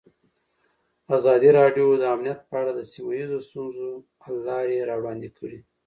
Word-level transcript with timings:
ازادي 1.17 1.49
راډیو 1.59 1.85
د 2.01 2.03
امنیت 2.15 2.39
په 2.49 2.53
اړه 2.59 2.71
د 2.75 2.81
سیمه 2.91 3.13
ییزو 3.19 3.39
ستونزو 3.47 3.87
حل 4.23 4.37
لارې 4.49 4.87
راوړاندې 4.89 5.29
کړې. 5.37 5.59